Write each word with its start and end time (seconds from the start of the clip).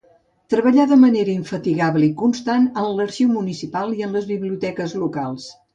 Treballà 0.53 0.85
de 0.91 0.97
manera 1.01 1.33
infatigable 1.41 2.09
i 2.09 2.11
constant 2.23 2.67
en 2.85 2.91
l'Arxiu 2.97 3.33
Municipal 3.37 3.97
i 4.01 4.05
en 4.09 4.19
les 4.21 4.31
biblioteques 4.35 5.03
locals. 5.07 5.51